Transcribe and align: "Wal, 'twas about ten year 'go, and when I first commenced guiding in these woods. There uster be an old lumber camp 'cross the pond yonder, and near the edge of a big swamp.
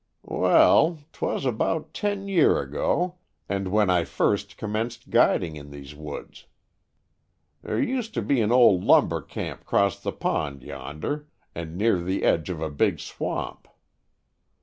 "Wal, 0.23 0.97
'twas 1.13 1.45
about 1.45 1.93
ten 1.93 2.27
year 2.27 2.65
'go, 2.65 3.17
and 3.47 3.67
when 3.67 3.91
I 3.91 4.03
first 4.03 4.57
commenced 4.57 5.11
guiding 5.11 5.55
in 5.55 5.69
these 5.69 5.93
woods. 5.93 6.47
There 7.61 7.79
uster 7.79 8.23
be 8.23 8.41
an 8.41 8.51
old 8.51 8.83
lumber 8.83 9.21
camp 9.21 9.63
'cross 9.63 9.99
the 9.99 10.11
pond 10.11 10.63
yonder, 10.63 11.27
and 11.53 11.77
near 11.77 12.01
the 12.01 12.23
edge 12.23 12.49
of 12.49 12.61
a 12.61 12.71
big 12.71 12.99
swamp. 12.99 13.67